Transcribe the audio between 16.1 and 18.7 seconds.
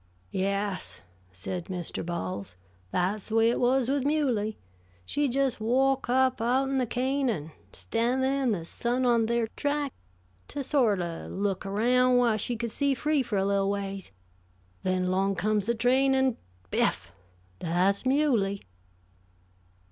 an' biff! Thah's Muley!"